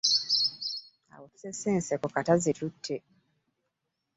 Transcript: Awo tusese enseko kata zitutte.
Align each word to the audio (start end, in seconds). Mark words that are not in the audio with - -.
Awo 1.13 1.25
tusese 1.31 1.67
enseko 1.77 2.07
kata 2.15 2.33
zitutte. 2.43 2.95